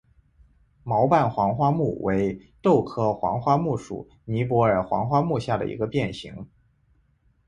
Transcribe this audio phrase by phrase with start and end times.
[0.81, 6.49] 毛瓣黄花木为豆科黄花木属尼泊尔黄花木下的一个变型。